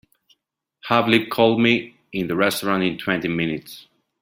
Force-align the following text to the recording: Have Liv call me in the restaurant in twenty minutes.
Have 0.85 1.07
Liv 1.07 1.29
call 1.29 1.59
me 1.59 1.95
in 2.11 2.25
the 2.27 2.35
restaurant 2.35 2.81
in 2.81 2.97
twenty 2.97 3.27
minutes. 3.27 3.85